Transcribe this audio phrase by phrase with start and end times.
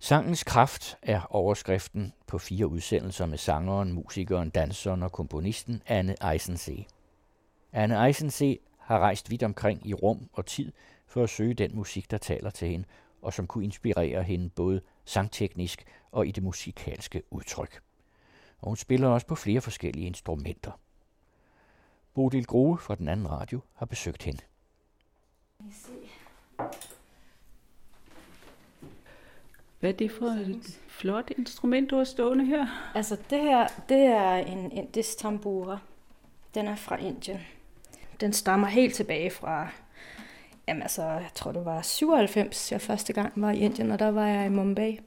[0.00, 6.86] Sangens kraft er overskriften på fire udsendelser med sangeren, musikeren, danseren og komponisten Anne Eisensee.
[7.72, 10.72] Anne Eisensee har rejst vidt omkring i rum og tid
[11.06, 12.84] for at søge den musik, der taler til hende,
[13.22, 17.80] og som kunne inspirere hende både sangteknisk og i det musikalske udtryk.
[18.58, 20.72] Og hun spiller også på flere forskellige instrumenter.
[22.14, 24.42] Bodil Grohe fra den anden radio har besøgt hende.
[29.80, 32.90] Hvad er det for et flot instrument, du har stående her?
[32.94, 35.78] Altså det her, det er en indisk tambura.
[36.54, 37.40] Den er fra Indien.
[38.20, 39.68] Den stammer helt tilbage fra,
[40.68, 44.10] jamen altså, jeg tror det var 97, jeg første gang var i Indien, og der
[44.10, 45.00] var jeg i Mumbai.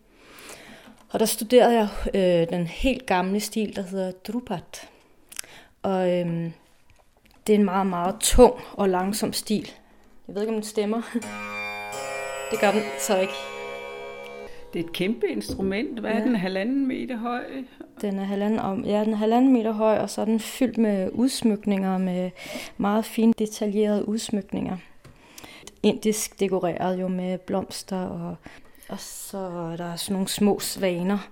[1.10, 4.90] Og der studerede jeg øh, den helt gamle stil, der hedder Drupat.
[5.84, 6.52] Og øh,
[7.48, 9.72] det er en meget, meget tung og langsom stil.
[10.28, 11.02] Jeg ved ikke, om den stemmer.
[12.52, 13.61] Det gør den så ikke.
[14.74, 16.00] Det er et kæmpe instrument.
[16.00, 16.20] Hvad ja.
[16.20, 16.36] er den?
[16.36, 17.44] Halvanden meter høj?
[18.02, 21.10] Den er halvanden, ja, den er halvanden meter høj, og så er den fyldt med
[21.14, 22.32] udsmykninger, med
[22.78, 24.78] meget fine, detaljerede udsmykninger.
[25.84, 28.36] Indisk dekoreret jo med blomster, og,
[28.90, 31.30] og så er der sådan nogle små svaner.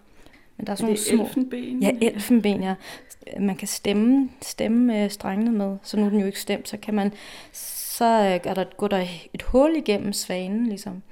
[0.57, 1.83] Men der er sådan er det nogle små, elfenben?
[1.83, 2.75] Ja, elfenben, ja.
[3.39, 6.77] Man kan stemme, stemme med strengene med, så nu er den jo ikke stemt, så
[6.77, 7.13] kan man,
[7.51, 11.03] så er der, går der et hul igennem svanen, ligesom.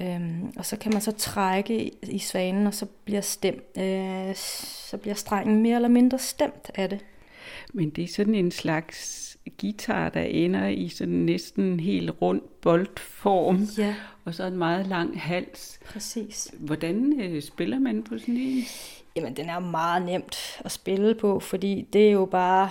[0.00, 4.96] Øhm, og så kan man så trække i svanen, og så bliver, stem, øh, så
[4.96, 7.04] bliver strengen mere eller mindre stemt af det.
[7.74, 13.68] Men det er sådan en slags guitar, der ender i sådan næsten helt rund boldform,
[13.78, 13.94] ja.
[14.24, 15.78] og så en meget lang hals.
[15.84, 16.54] Præcis.
[16.58, 18.64] Hvordan øh, spiller man på sådan en?
[19.16, 22.70] Jamen, den er meget nemt at spille på, fordi det er jo bare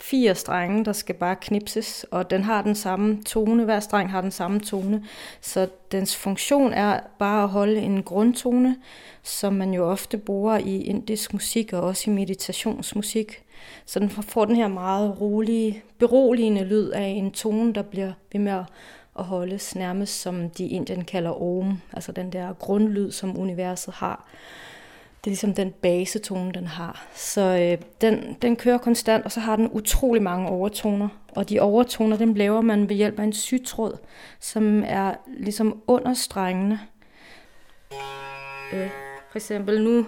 [0.00, 4.20] fire strenge, der skal bare knipses, og den har den samme tone, hver streng har
[4.20, 5.04] den samme tone,
[5.40, 8.76] så dens funktion er bare at holde en grundtone,
[9.22, 13.42] som man jo ofte bruger i indisk musik og også i meditationsmusik.
[13.86, 18.40] Så den får den her meget rolige, beroligende lyd af en tone, der bliver ved
[18.40, 18.64] med
[19.18, 24.28] at holdes nærmest som de Indien kalder om, altså den der grundlyd, som universet har.
[25.24, 27.06] Det er ligesom den basetone, den har.
[27.14, 31.08] Så øh, den, den kører konstant, og så har den utrolig mange overtoner.
[31.28, 33.98] Og de overtoner, dem laver man ved hjælp af en sytråd,
[34.40, 36.80] som er ligesom under strengene.
[38.72, 38.90] Øh,
[39.30, 40.06] for eksempel nu,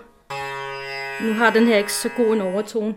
[1.22, 2.94] nu har den her ikke så god en overtone.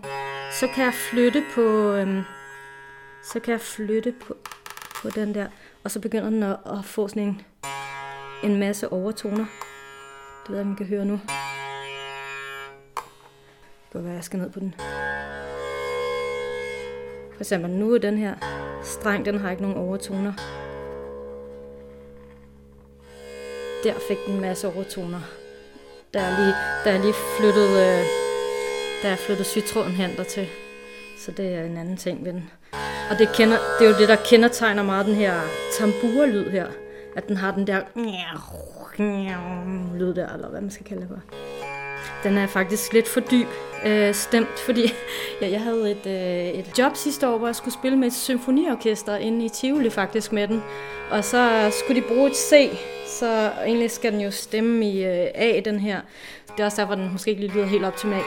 [0.51, 2.23] Så kan jeg flytte på, øh,
[3.23, 4.37] så kan jeg flytte på,
[5.01, 5.47] på den der,
[5.83, 7.41] og så begynder den at, at få sådan en,
[8.43, 9.45] en masse overtoner.
[10.43, 11.19] Det ved jeg, man kan høre nu.
[13.89, 14.73] Det kan være, jeg skal ned på den.
[17.33, 18.35] For eksempel nu er den her
[18.83, 20.33] streng, den har ikke nogen overtoner.
[23.83, 25.19] Der fik den en masse overtoner.
[26.13, 28.05] Der er lige, der er lige flyttet, øh,
[29.03, 30.47] der er flyttet sygtråden hen til.
[31.17, 32.49] Så det er en anden ting ved den.
[33.11, 35.41] Og det, kender, det er jo det, der kendetegner meget den her
[35.77, 36.67] tamburlyd her.
[37.15, 37.81] At den har den der
[39.97, 41.58] lyd der, eller hvad man skal kalde det for.
[42.23, 43.47] Den er faktisk lidt for dyb
[43.85, 44.93] øh, stemt, fordi
[45.41, 48.13] ja, jeg havde et, øh, et job sidste år, hvor jeg skulle spille med et
[48.13, 50.63] symfoniorkester inde i Tivoli faktisk med den.
[51.11, 52.69] Og så skulle de bruge et C,
[53.07, 56.01] så egentlig skal den jo stemme i øh, A, den her.
[56.47, 58.25] Det er også derfor, den måske ikke lige lyder helt optimalt.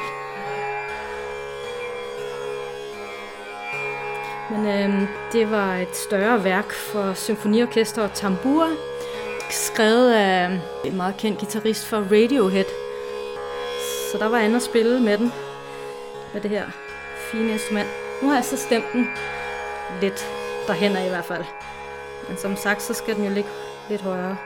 [4.51, 8.69] Men øh, det var et større værk for symfoniorkester og tambura,
[9.51, 12.82] skrevet af en meget kendt guitarist for Radiohead,
[14.13, 15.33] så der var andet at spille med den.
[16.33, 16.67] Med det her
[17.17, 17.89] fine instrument.
[18.23, 19.09] Nu har jeg så stemt den
[20.01, 20.27] lidt
[20.67, 21.45] derhen i hvert fald.
[22.29, 23.51] Men som sagt, så skal den jo ligge
[23.89, 24.37] lidt højere.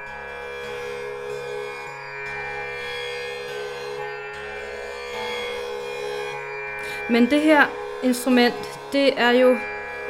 [7.10, 7.66] Men det her
[8.02, 9.56] instrument, det er jo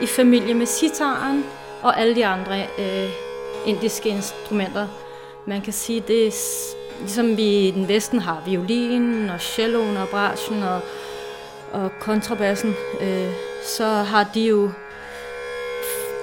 [0.00, 1.44] i familie med sitaren
[1.82, 3.10] og alle de andre øh,
[3.66, 4.88] indiske instrumenter.
[5.46, 6.32] Man kan sige, det er
[7.00, 10.80] Ligesom vi i den vesten har violinen og celloen og brasen og,
[11.72, 13.32] og kontrabassen, øh,
[13.76, 14.70] så har de jo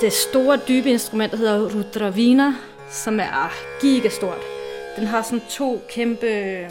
[0.02, 2.54] det store, dybe instrument, der hedder Rudravina,
[2.90, 4.42] som er gigastort.
[4.96, 6.70] Den har sådan to kæmpe, øh,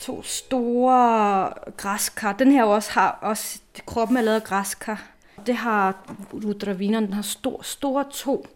[0.00, 2.32] to store græskar.
[2.32, 5.02] Den her også har også, kroppen er lavet af græskar.
[5.46, 5.94] Det har
[6.32, 8.46] Rudravina, den har stor, store to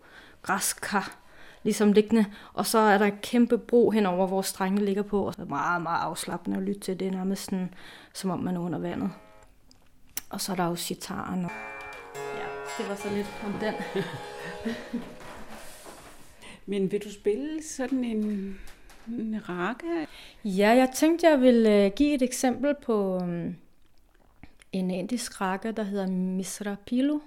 [0.42, 1.25] græskar
[1.66, 2.24] ligesom liggende.
[2.52, 5.26] Og så er der en kæmpe bro henover, hvor strengene ligger på.
[5.26, 7.00] Og så er meget, meget afslappende at lytte til.
[7.00, 7.74] Det er nærmest sådan,
[8.12, 9.10] som om man er under vandet.
[10.30, 11.44] Og så er der jo sitaren.
[11.44, 11.50] Og...
[12.14, 12.46] Ja,
[12.78, 13.74] det var så lidt om den.
[16.66, 18.58] Men vil du spille sådan en
[19.08, 20.06] en raga?
[20.44, 23.56] Ja, jeg tænkte, jeg ville give et eksempel på um,
[24.72, 27.20] en indisk raga, der hedder Misra Pilu,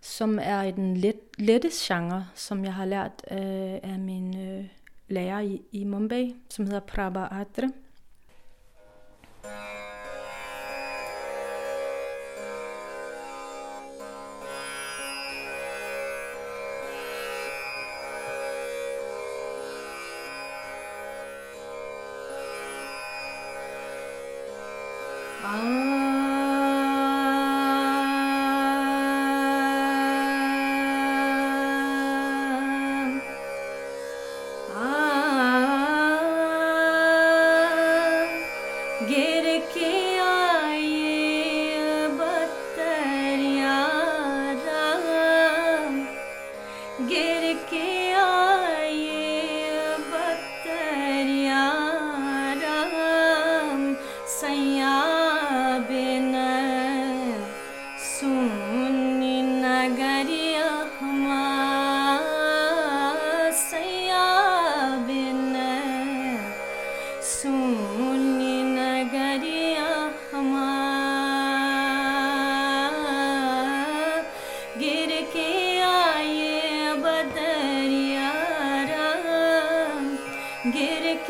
[0.00, 4.64] som er i den let, lette genre, som jeg har lært øh, af min øh,
[5.08, 7.26] lærer i, i Mumbai, som hedder Prabha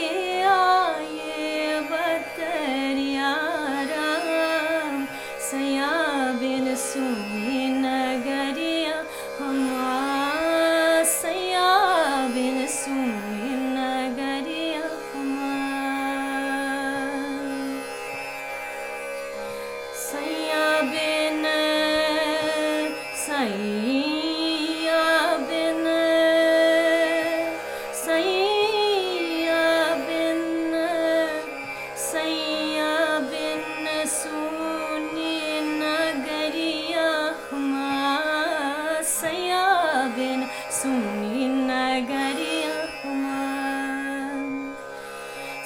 [0.01, 3.31] के आए बतरिया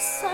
[0.05, 0.34] Misra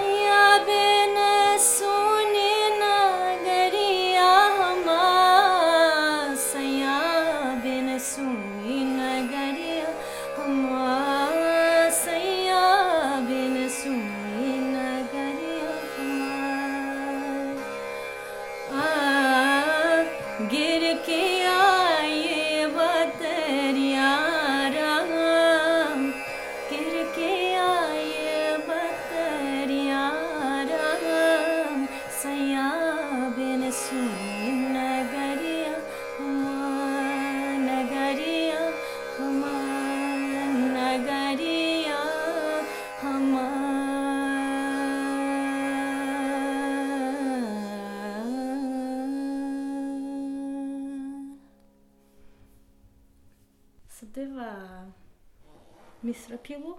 [56.45, 56.75] Pivo.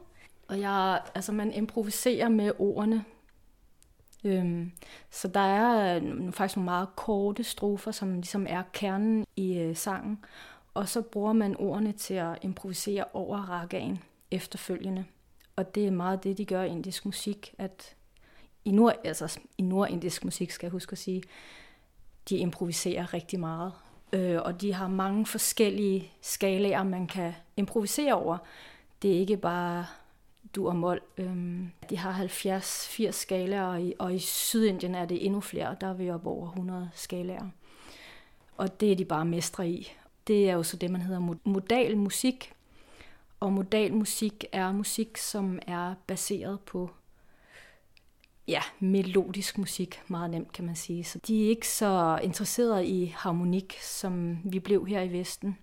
[0.47, 3.05] Og jeg, altså man improviserer med ordene.
[4.23, 4.71] Øhm,
[5.09, 9.75] så der er øh, faktisk nogle meget korte strofer, som ligesom er kernen i øh,
[9.75, 10.25] sangen.
[10.73, 15.05] Og så bruger man ordene til at improvisere over ragaen efterfølgende.
[15.55, 17.95] Og det er meget det, de gør i indisk musik, at
[18.65, 21.23] i, nord, altså, i nordindisk musik, skal jeg huske at sige,
[22.29, 23.73] de improviserer rigtig meget.
[24.13, 28.37] Øh, og de har mange forskellige skalaer, man kan improvisere over
[29.01, 29.85] det er ikke bare
[30.55, 31.01] du og mol.
[31.17, 35.75] Øhm, de har 70-80 skalaer, og i, og i Sydindien er det endnu flere.
[35.81, 37.49] Der er vi op over 100 skalaer.
[38.57, 39.91] Og det er de bare mestre i.
[40.27, 42.53] Det er jo så det, man hedder modal musik.
[43.39, 46.89] Og modal musik er musik, som er baseret på
[48.47, 51.03] ja, melodisk musik, meget nemt kan man sige.
[51.03, 55.57] Så de er ikke så interesserede i harmonik, som vi blev her i Vesten.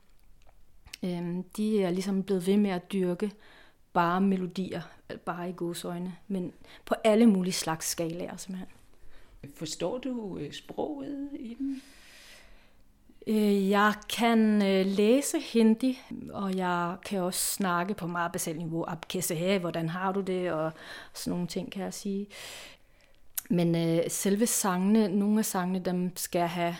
[1.03, 3.33] Øhm, de er ligesom blevet ved med at dyrke
[3.93, 4.83] bare melodier,
[5.25, 6.53] bare i godsøjne, men
[6.85, 8.69] på alle mulige slags skalaer simpelthen.
[9.55, 11.83] Forstår du øh, sproget i den?
[13.27, 16.01] Øh, jeg kan øh, læse hindi,
[16.31, 18.85] og jeg kan også snakke på meget basalt niveau.
[18.89, 20.73] Abkese hvordan har du det, og
[21.15, 22.27] sådan nogle ting kan jeg sige.
[23.51, 26.77] Men øh, selve sangene, nogle af sangene, dem skal have,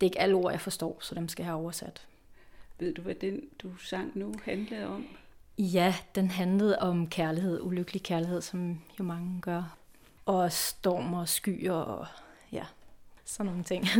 [0.00, 2.06] det er ikke alle ord, jeg forstår, så dem skal jeg have oversat.
[2.78, 5.06] Ved du, hvad den, du sang nu, handlede om?
[5.58, 9.76] Ja, den handlede om kærlighed, ulykkelig kærlighed, som jo mange gør.
[10.26, 12.06] Og storm og skyer og
[12.52, 12.64] ja,
[13.24, 13.84] sådan nogle ting.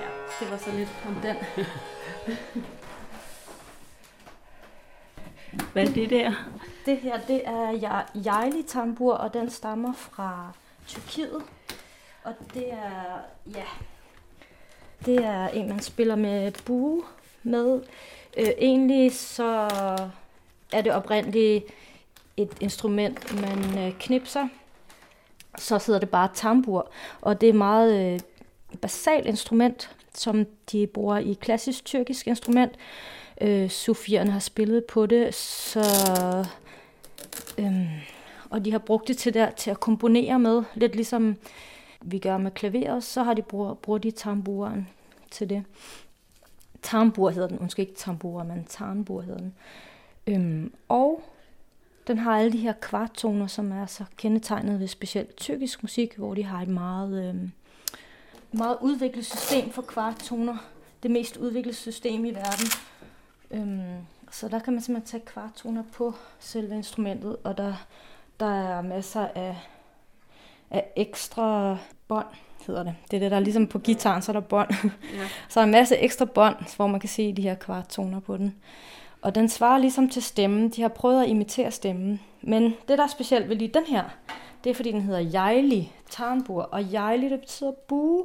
[0.00, 0.08] ja,
[0.40, 1.36] det var så lidt om den.
[5.72, 6.32] Hvad er det der?
[6.86, 10.52] Det her, det er Jejli tambur, og den stammer fra
[10.86, 11.42] Tyrkiet.
[12.24, 13.64] Og det er, ja,
[15.06, 17.02] det er en, man spiller med bue
[17.42, 17.80] med.
[18.36, 19.68] Øh, egentlig så
[20.72, 21.64] er det oprindeligt
[22.36, 24.48] et instrument, man øh, knipser.
[25.58, 26.90] Så sidder det bare tambur,
[27.20, 28.20] og det er meget øh,
[28.80, 32.72] basalt instrument, som de bruger i klassisk tyrkisk instrument.
[33.40, 35.84] Øh, Sofierne har spillet på det, så
[37.58, 38.04] øh,
[38.50, 41.36] og de har brugt det til, der, til at komponere med, lidt ligesom
[42.00, 44.88] vi gør med klaveret, så har de bruger, bruger de tamburen
[45.30, 45.64] til det.
[46.82, 49.54] Tambur hedder den, måske ikke tambur, men tambur hedder den.
[50.26, 51.22] Øhm, og
[52.06, 56.34] den har alle de her kvarttoner, som er så kendetegnet ved specielt tyrkisk musik, hvor
[56.34, 57.50] de har et meget, øhm,
[58.52, 60.56] meget udviklet system for kvarttoner.
[61.02, 62.66] Det mest udviklede system i verden.
[63.50, 67.74] Øhm, så der kan man simpelthen tage kvarttoner på selve instrumentet, og der,
[68.40, 69.56] der er masser af,
[70.70, 71.76] af ekstra
[72.08, 72.26] bånd,
[72.66, 72.94] hedder det.
[73.10, 74.70] Det er det, der er ligesom på gitaren, så er der bånd.
[75.14, 75.28] Ja.
[75.48, 78.36] så er der en masse ekstra bånd, hvor man kan se de her kvarttoner på
[78.36, 78.54] den.
[79.22, 80.68] Og den svarer ligesom til stemmen.
[80.68, 82.20] De har prøvet at imitere stemmen.
[82.42, 84.04] Men det, der er specielt ved lige den her,
[84.64, 86.62] det er, fordi den hedder Jejli Tarnbur.
[86.62, 88.24] Og Jejli, det betyder bue.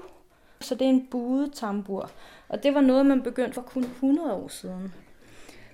[0.61, 2.09] Så det er en buet tambur.
[2.49, 4.93] Og det var noget, man begyndte for kun 100 år siden.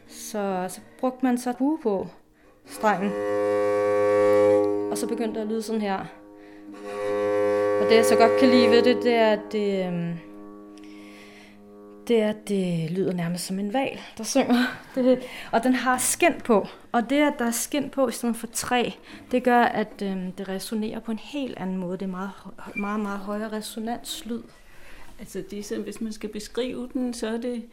[0.07, 2.07] Så, så brugte man så bue på
[2.65, 3.11] strengen.
[4.91, 6.05] Og så begyndte det at lyde sådan her.
[7.89, 10.17] Det jeg så godt kan lide ved det, det er, at det, øhm,
[12.07, 14.55] det er, at det lyder nærmest som en val, der synger.
[14.95, 15.19] Det,
[15.51, 16.67] og den har skin på.
[16.91, 18.89] Og det, at der er skin på i stedet for træ,
[19.31, 21.97] det gør, at øhm, det resonerer på en helt anden måde.
[21.97, 22.31] Det er meget,
[22.75, 24.41] meget, meget højere resonanslyd.
[25.19, 27.65] Altså det er sådan, hvis man skal beskrive den, så er det,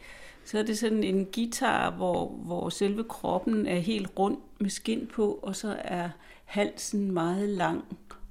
[0.45, 5.09] så er det sådan en guitar, hvor, hvor selve kroppen er helt rund med skin
[5.13, 6.09] på, og så er
[6.45, 7.83] halsen meget lang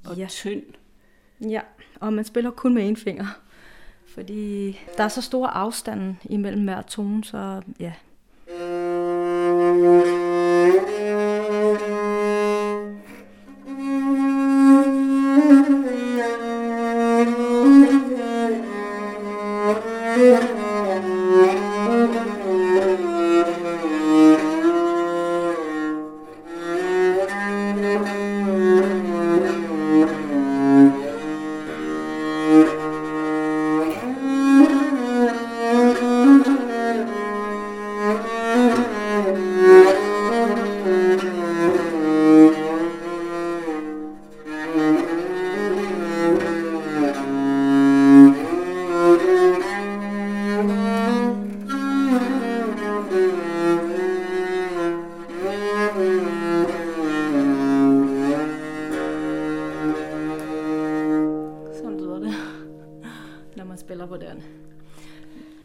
[0.05, 0.27] og ja.
[0.27, 0.63] tynd.
[1.41, 1.61] Ja,
[2.01, 3.27] og man spiller kun med en finger.
[4.15, 7.93] Fordi der er så store afstand imellem hver tone, så ja.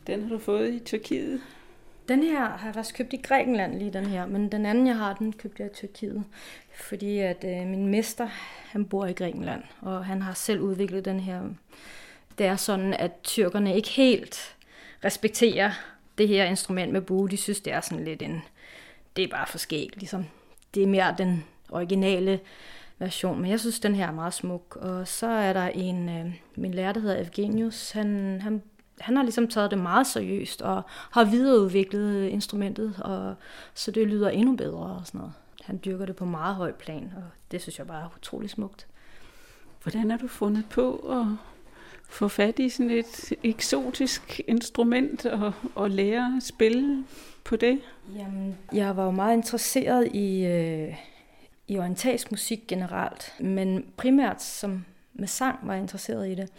[0.08, 1.41] Den har du fået i Tyrkiet?
[2.08, 4.98] Den her har jeg faktisk købt i Grækenland lige den her, men den anden jeg
[4.98, 6.24] har, den købte jeg i Tyrkiet.
[6.75, 8.27] Fordi at øh, min mester,
[8.65, 11.41] han bor i Grækenland, og han har selv udviklet den her.
[12.38, 14.55] Det er sådan, at tyrkerne ikke helt
[15.05, 15.72] respekterer
[16.17, 17.29] det her instrument med bue.
[17.29, 18.41] De synes, det er sådan lidt en...
[19.15, 20.25] Det er bare for skægt, ligesom.
[20.75, 22.39] Det er mere den originale
[23.00, 24.75] version, men jeg synes, den her er meget smuk.
[24.75, 28.62] Og så er der en, øh, min lærer, der hedder Evgenius, han, han
[29.01, 30.81] han har ligesom taget det meget seriøst og
[31.12, 33.36] har videreudviklet instrumentet, og
[33.74, 35.34] så det lyder endnu bedre og sådan noget.
[35.63, 38.88] Han dyrker det på meget høj plan, og det synes jeg bare er utrolig smukt.
[39.84, 41.25] Hvordan har du fundet på at
[42.10, 47.03] få fat i sådan et eksotisk instrument og, og lære at spille
[47.43, 47.79] på det?
[48.15, 50.96] Jamen, jeg var jo meget interesseret i, øh,
[51.67, 56.50] i orientalsk musik generelt, men primært som med sang var jeg interesseret i det.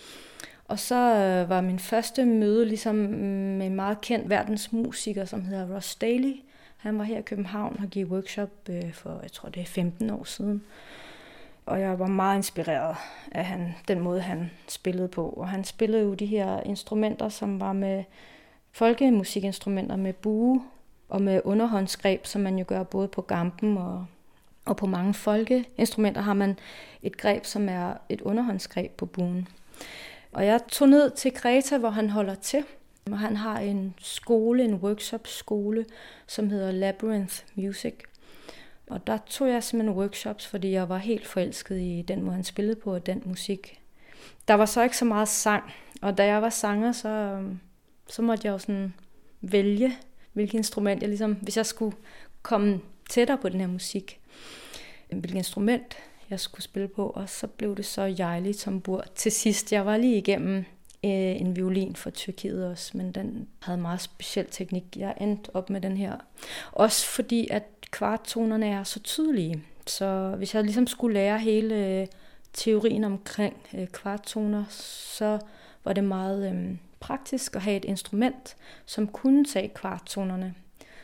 [0.72, 5.44] Og så øh, var min første møde ligesom mm, med en meget kendt verdensmusiker, som
[5.44, 6.34] hedder Ross Daly.
[6.76, 10.10] Han var her i København og gav workshop øh, for, jeg tror det er 15
[10.10, 10.62] år siden.
[11.66, 12.96] Og jeg var meget inspireret
[13.32, 15.28] af han, den måde, han spillede på.
[15.28, 18.04] Og han spillede jo de her instrumenter, som var med
[18.72, 20.62] folkemusikinstrumenter med bue
[21.08, 24.06] og med underhåndsgreb, som man jo gør både på gampen og,
[24.64, 26.58] og på mange folkeinstrumenter har man
[27.02, 29.48] et greb, som er et underhåndsgreb på buen.
[30.32, 32.64] Og jeg tog ned til Kreta, hvor han holder til.
[33.10, 35.84] Og han har en skole, en workshop-skole,
[36.26, 37.94] som hedder Labyrinth Music.
[38.86, 42.44] Og der tog jeg simpelthen workshops, fordi jeg var helt forelsket i den måde, han
[42.44, 43.80] spillede på, og den musik.
[44.48, 45.72] Der var så ikke så meget sang,
[46.02, 47.60] og da jeg var sanger, så, øhm,
[48.06, 48.94] så måtte jeg jo sådan
[49.40, 49.98] vælge,
[50.32, 51.96] hvilket instrument jeg ligesom, hvis jeg skulle
[52.42, 54.20] komme tættere på den her musik.
[55.08, 55.96] Hvilket instrument
[56.32, 59.72] jeg skulle spille på, og så blev det så Jejli Tambur til sidst.
[59.72, 60.56] Jeg var lige igennem
[61.04, 64.84] øh, en violin fra Tyrkiet også, men den havde meget speciel teknik.
[64.96, 66.16] Jeg endte op med den her.
[66.72, 69.62] Også fordi, at kvarttonerne er så tydelige.
[69.86, 72.06] Så hvis jeg ligesom skulle lære hele øh,
[72.52, 75.38] teorien omkring øh, kvarttoner, så
[75.84, 80.54] var det meget øh, praktisk at have et instrument, som kunne tage kvarttonerne,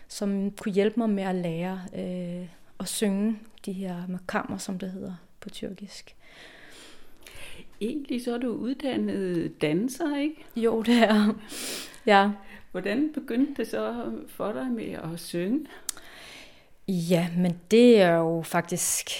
[0.08, 2.48] som kunne hjælpe mig med at lære øh,
[2.80, 6.16] at synge de her makammer, som det hedder på tyrkisk.
[7.80, 10.44] Egentlig så er du uddannet danser, ikke?
[10.56, 11.34] Jo, det er
[12.06, 12.30] Ja.
[12.70, 15.66] Hvordan begyndte det så for dig med at synge?
[16.88, 19.10] Ja, men det er jo faktisk...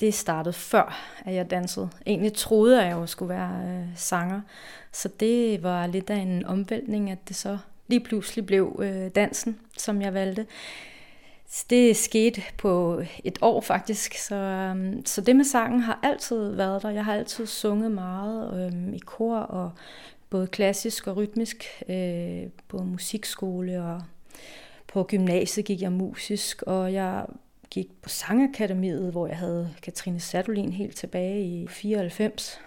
[0.00, 1.90] Det startede før, at jeg dansede.
[2.06, 4.40] Egentlig troede jeg jo skulle være øh, sanger.
[4.92, 9.58] Så det var lidt af en omvæltning, at det så lige pludselig blev øh, dansen,
[9.76, 10.46] som jeg valgte.
[11.70, 16.82] Det skete på et år faktisk, så, øhm, så det med sangen har altid været
[16.82, 16.90] der.
[16.90, 19.72] Jeg har altid sunget meget øhm, i kor, og
[20.30, 24.02] både klassisk og rytmisk, øh, på musikskole og
[24.86, 27.26] på gymnasiet gik jeg musisk, og jeg
[27.70, 32.60] gik på Sangakademiet, hvor jeg havde Katrine Sadolin helt tilbage i 94,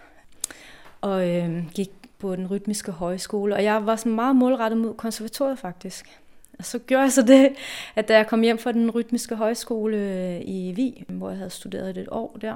[1.02, 5.60] og øh, gik på den rytmiske højskole, og jeg var sådan meget målrettet mod konservatoriet
[5.60, 6.20] faktisk.
[6.60, 7.56] Og så gjorde jeg så det,
[7.96, 11.50] at da jeg kom hjem fra den rytmiske højskole øh, i Vi, hvor jeg havde
[11.50, 12.56] studeret et år der,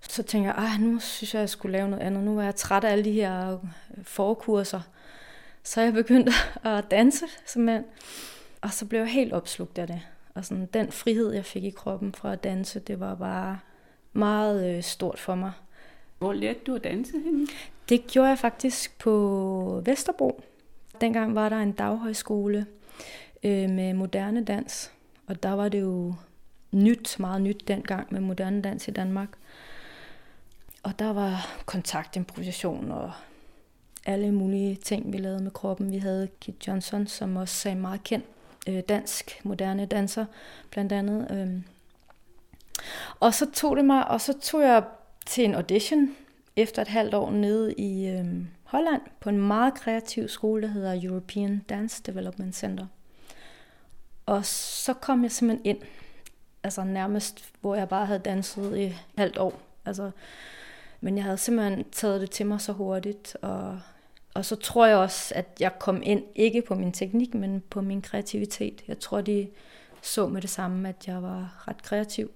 [0.00, 2.24] så tænkte jeg, at nu synes jeg, at jeg skulle lave noget andet.
[2.24, 3.58] Nu var jeg træt af alle de her øh,
[4.02, 4.80] forkurser.
[5.62, 6.32] Så jeg begyndte
[6.64, 7.84] at danse simpelthen.
[8.60, 10.00] Og så blev jeg helt opslugt af det.
[10.34, 13.58] Og sådan, den frihed, jeg fik i kroppen fra at danse, det var bare
[14.12, 15.52] meget øh, stort for mig.
[16.18, 17.46] Hvor lærte du at danse henne?
[17.88, 20.42] Det gjorde jeg faktisk på Vesterbro.
[21.00, 22.66] Dengang var der en daghøjskole
[23.42, 24.92] øh, med moderne dans.
[25.26, 26.14] Og der var det jo
[26.72, 29.28] nyt, meget nyt dengang med moderne dans i Danmark.
[30.82, 33.12] Og der var kontaktimprovisation og
[34.04, 35.92] alle mulige ting, vi lavede med kroppen.
[35.92, 38.26] Vi havde Kit Johnson, som også er en meget kendt
[38.68, 40.24] øh, dansk moderne danser,
[40.70, 41.26] blandt andet.
[41.30, 41.62] Øh.
[43.20, 44.84] Og så tog det mig, og så tog jeg
[45.26, 46.16] til en audition
[46.56, 48.24] efter et halvt år nede i øh,
[48.64, 52.86] Holland på en meget kreativ skole, der hedder European Dance Development Center.
[54.26, 55.78] Og så kom jeg simpelthen ind,
[56.62, 59.60] altså nærmest, hvor jeg bare havde danset i et halvt år.
[59.84, 60.10] Altså,
[61.00, 63.80] men jeg havde simpelthen taget det til mig så hurtigt, og,
[64.34, 67.80] og så tror jeg også, at jeg kom ind, ikke på min teknik, men på
[67.80, 68.82] min kreativitet.
[68.88, 69.48] Jeg tror, de
[70.02, 72.30] så med det samme, at jeg var ret kreativ.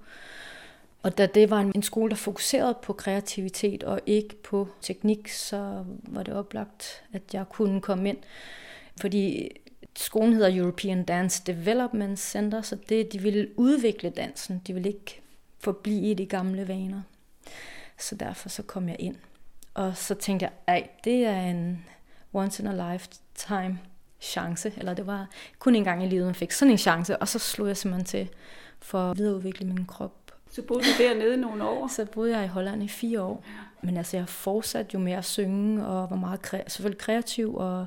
[1.02, 5.84] Og da det var en skole, der fokuserede på kreativitet og ikke på teknik, så
[6.02, 8.18] var det oplagt, at jeg kunne komme ind.
[9.00, 9.48] Fordi
[9.96, 14.62] skolen hedder European Dance Development Center, så det, de ville udvikle dansen.
[14.66, 15.20] De ville ikke
[15.58, 17.02] forblive i de gamle vaner.
[17.98, 19.16] Så derfor så kom jeg ind.
[19.74, 21.86] Og så tænkte jeg, ej, det er en
[22.32, 23.78] once in a lifetime
[24.20, 27.28] chance, eller det var kun en gang i livet, man fik sådan en chance, og
[27.28, 28.28] så slog jeg simpelthen til
[28.78, 30.19] for at videreudvikle min krop.
[30.50, 31.88] Så boede du dernede nogle år?
[31.88, 33.44] Så boede jeg i Holland i fire år.
[33.82, 37.86] Men altså, jeg fortsatte jo med at synge, og var meget kre- selvfølgelig kreativ, og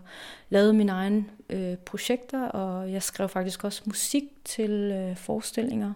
[0.50, 5.94] lavede mine egne øh, projekter, og jeg skrev faktisk også musik til øh, forestillinger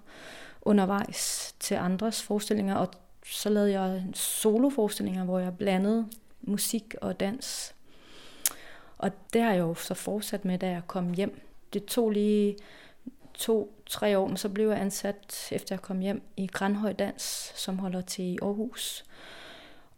[0.68, 2.90] undervejs til andres forestillinger, og
[3.26, 6.08] så lavede jeg soloforestillinger, hvor jeg blandede
[6.42, 7.76] musik og dans.
[8.98, 11.42] Og det har jeg jo så fortsat med, da jeg kom hjem.
[11.74, 12.56] Det tog lige
[13.38, 17.80] to-tre år, men så blev jeg ansat, efter jeg kom hjem, i Grandhøj Dans, som
[17.80, 19.06] holder til i Aarhus.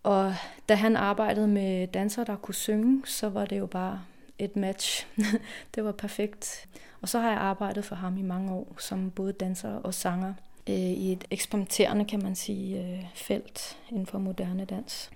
[0.03, 0.35] Og
[0.69, 4.01] da han arbejdede med dansere, der kunne synge, så var det jo bare
[4.39, 5.07] et match.
[5.75, 6.67] det var perfekt.
[7.01, 10.33] Og så har jeg arbejdet for ham i mange år, som både danser og sanger
[10.69, 15.11] øh, i et eksperimenterende, kan man sige, øh, felt inden for moderne dans.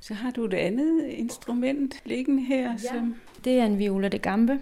[0.00, 2.70] Så har du et andet instrument liggende her?
[2.70, 2.76] Ja.
[2.76, 3.16] Som...
[3.44, 4.60] Det er en viola de gambe.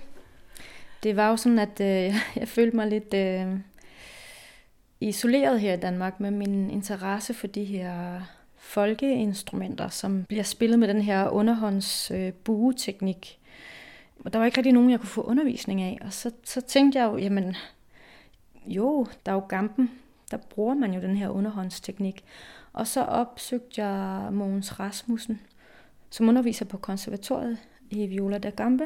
[1.03, 3.59] Det var jo sådan, at øh, jeg følte mig lidt øh,
[5.01, 8.21] isoleret her i Danmark med min interesse for de her
[8.57, 13.39] folkeinstrumenter, som bliver spillet med den her underhånds øh, bueteknik.
[14.25, 15.99] Og der var ikke rigtig nogen, jeg kunne få undervisning af.
[16.05, 17.57] Og så, så tænkte jeg jo, jamen,
[18.67, 19.91] jo, der er jo gampen.
[20.31, 22.25] Der bruger man jo den her underhåndsteknik.
[22.73, 25.41] Og så opsøgte jeg Mogens Rasmussen,
[26.11, 27.59] som underviser på konservatoriet
[27.91, 28.85] i Viola da Gambe.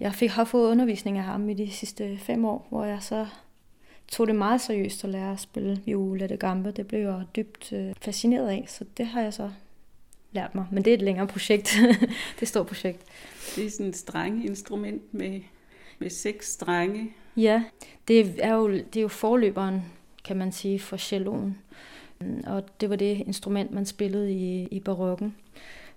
[0.00, 3.26] Jeg fik, har fået undervisning af ham i de sidste fem år, hvor jeg så
[4.08, 6.70] tog det meget seriøst at lære at spille viola da gambe.
[6.70, 9.50] Det blev jeg dybt øh, fascineret af, så det har jeg så
[10.32, 10.66] lært mig.
[10.70, 11.76] Men det er et længere projekt.
[11.80, 13.02] det er et stort projekt.
[13.56, 15.40] Det er sådan et strenge instrument med,
[15.98, 17.10] med seks strenge.
[17.36, 17.64] Ja,
[18.08, 19.82] det er jo, det er jo forløberen,
[20.24, 21.58] kan man sige, for celloen.
[22.46, 25.36] Og det var det instrument, man spillede i, i barokken.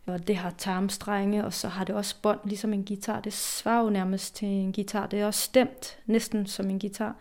[0.07, 3.19] Og det har tarmstrenge, og så har det også bånd, ligesom en guitar.
[3.19, 5.07] Det svarer jo nærmest til en guitar.
[5.07, 7.15] Det er også stemt, næsten som en guitar,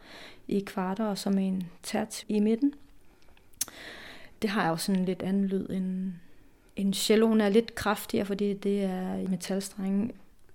[0.48, 2.74] i kvarter og som en tært i midten.
[4.42, 6.12] Det har jo sådan en lidt anden lyd end,
[6.76, 10.10] end celloen er lidt kraftigere, fordi det er i metalstrenge.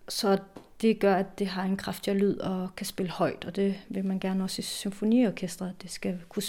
[0.09, 0.37] Så
[0.81, 4.05] det gør, at det har en kraftigere lyd og kan spille højt, og det vil
[4.05, 5.81] man gerne også i symfoniorkestret.
[5.81, 6.43] Det skal kunne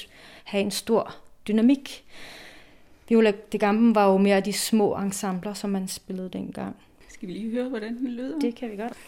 [0.44, 1.14] have en stor
[1.48, 2.04] dynamik.
[3.08, 6.76] Viola de Gamben var jo mere de små ensembler, som man spillede dengang.
[7.08, 8.38] Skal vi lige høre, hvordan den lyder?
[8.38, 8.98] Det kan vi godt.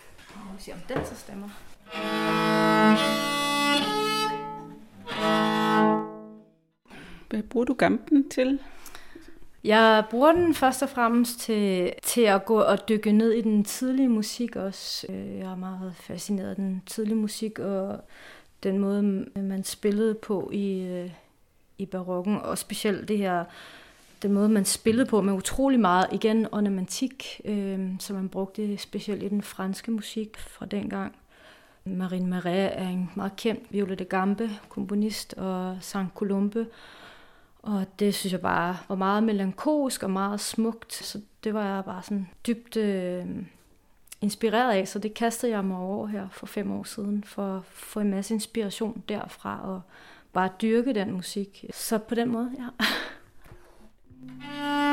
[0.56, 1.48] Vi se, om den så stemmer.
[7.30, 8.58] Hvad bruger du Gamben til?
[9.64, 13.64] Jeg bruger den først og fremmest til, til at gå og dykke ned i den
[13.64, 15.06] tidlige musik også.
[15.12, 18.00] Øh, jeg er meget fascineret af den tidlige musik og
[18.62, 19.02] den måde,
[19.36, 21.10] man spillede på i, øh,
[21.78, 23.44] i barokken, og specielt det her,
[24.22, 29.22] den måde, man spillede på med utrolig meget, igen, ornamentik, øh, som man brugte specielt
[29.22, 31.14] i den franske musik fra dengang.
[31.84, 36.66] Marine Marais er en meget kendt Viola de Gambe, komponist, og Saint Colombe,
[37.62, 41.84] og det synes jeg bare var meget melankolsk og meget smukt, så det var jeg
[41.84, 43.26] bare sådan dybt øh,
[44.20, 47.64] inspireret af, så det kastede jeg mig over her for fem år siden, for at
[47.64, 49.80] få en masse inspiration derfra, og
[50.32, 51.64] bare dyrke den musik.
[51.72, 52.84] Så på den måde, ja.
[54.38, 54.83] Her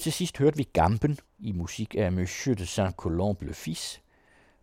[0.00, 4.02] til sidst hørte vi Gampen i musik af Monsieur de Saint-Colombe le Fils.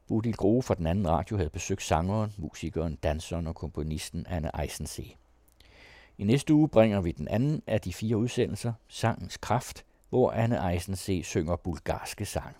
[0.07, 5.15] Bodil Grove fra den anden radio havde besøgt sangeren, musikeren, danseren og komponisten Anne Eisensee.
[6.17, 10.73] I næste uge bringer vi den anden af de fire udsendelser, Sangens Kraft, hvor Anne
[10.73, 12.53] Eisensee synger bulgarske sange.